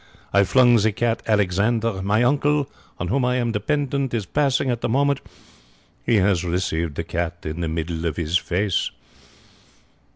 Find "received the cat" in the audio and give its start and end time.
6.43-7.37